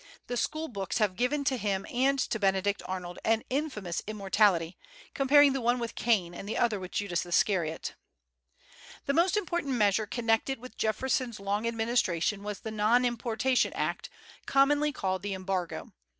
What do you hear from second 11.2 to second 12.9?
long administration was the